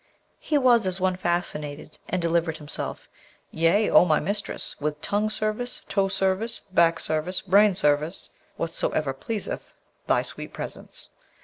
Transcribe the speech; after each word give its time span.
He 0.39 0.57
was 0.57 0.87
as 0.87 0.99
one 0.99 1.15
fascinated, 1.15 1.99
and 2.09 2.19
delivered 2.19 2.57
himself, 2.57 3.07
'Yea, 3.51 3.87
O 3.91 4.03
my 4.03 4.19
mistress! 4.19 4.75
with 4.81 4.99
tongue 4.99 5.29
service, 5.29 5.83
toe 5.87 6.07
service, 6.07 6.61
back 6.71 6.99
service, 6.99 7.41
brain 7.41 7.75
service, 7.75 8.31
whatso 8.57 8.89
pleaseth 8.89 9.75
thy 10.07 10.23
sweet 10.23 10.53
presence.' 10.53 11.09